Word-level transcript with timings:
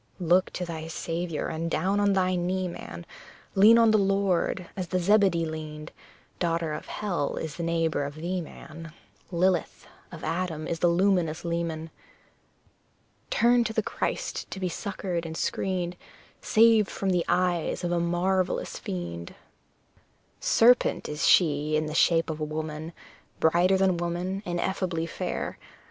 Look 0.19 0.49
to 0.53 0.65
thy 0.65 0.87
Saviour, 0.87 1.49
and 1.49 1.69
down 1.69 1.99
on 1.99 2.13
thy 2.13 2.33
knee, 2.35 2.67
man, 2.67 3.05
Lean 3.53 3.77
on 3.77 3.91
the 3.91 3.99
Lord, 3.99 4.65
as 4.75 4.87
the 4.87 4.97
Zebedee 4.97 5.45
leaned; 5.45 5.91
Daughter 6.39 6.73
of 6.73 6.87
hell 6.87 7.35
is 7.35 7.55
the 7.55 7.61
neighbour 7.61 8.03
of 8.03 8.15
thee, 8.15 8.41
man 8.41 8.93
Lilith, 9.31 9.85
of 10.11 10.23
Adam 10.23 10.65
the 10.65 10.87
luminous 10.87 11.45
leman! 11.45 11.91
Turn 13.29 13.63
to 13.63 13.73
the 13.73 13.83
Christ 13.83 14.49
to 14.49 14.59
be 14.59 14.69
succoured 14.69 15.23
and 15.23 15.37
screened, 15.37 15.95
Saved 16.41 16.89
from 16.89 17.11
the 17.11 17.23
eyes 17.27 17.83
of 17.83 17.91
a 17.91 17.99
marvellous 17.99 18.79
fiend! 18.79 19.35
Serpent 20.39 21.07
she 21.15 21.75
is 21.75 21.77
in 21.77 21.85
the 21.85 21.93
shape 21.93 22.31
of 22.31 22.39
a 22.39 22.43
woman, 22.43 22.91
Brighter 23.39 23.77
than 23.77 23.97
woman, 23.97 24.41
ineffably 24.47 25.05
fair! 25.05 25.59